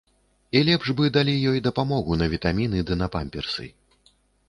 І 0.59 0.63
лепш 0.69 0.87
бы 1.01 1.11
далі 1.19 1.35
ёй 1.53 1.63
дапамогу 1.69 2.19
на 2.25 2.31
вітаміны 2.35 2.85
ды 2.91 3.01
на 3.03 3.15
памперсы. 3.19 3.73